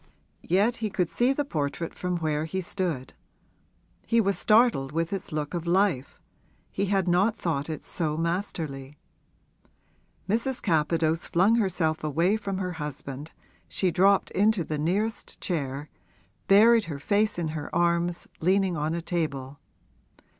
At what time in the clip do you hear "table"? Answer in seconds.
19.03-19.59